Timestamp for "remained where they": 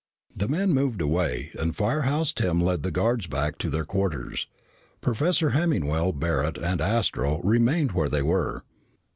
7.43-8.23